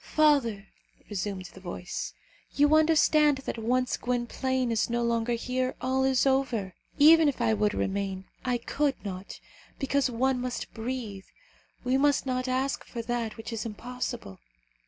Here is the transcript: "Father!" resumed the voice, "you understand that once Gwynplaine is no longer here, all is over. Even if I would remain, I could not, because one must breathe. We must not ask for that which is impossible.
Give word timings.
"Father!" 0.15 0.65
resumed 1.11 1.45
the 1.53 1.59
voice, 1.59 2.15
"you 2.55 2.73
understand 2.73 3.37
that 3.45 3.59
once 3.59 3.97
Gwynplaine 3.97 4.71
is 4.71 4.89
no 4.89 5.03
longer 5.03 5.33
here, 5.33 5.75
all 5.79 6.03
is 6.03 6.25
over. 6.25 6.73
Even 6.97 7.29
if 7.29 7.39
I 7.39 7.53
would 7.53 7.75
remain, 7.75 8.25
I 8.43 8.57
could 8.57 8.95
not, 9.05 9.39
because 9.77 10.09
one 10.09 10.41
must 10.41 10.73
breathe. 10.73 11.25
We 11.83 11.99
must 11.99 12.25
not 12.25 12.47
ask 12.47 12.83
for 12.83 13.03
that 13.03 13.37
which 13.37 13.53
is 13.53 13.63
impossible. 13.63 14.39